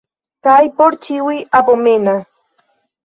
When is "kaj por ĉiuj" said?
0.47-1.37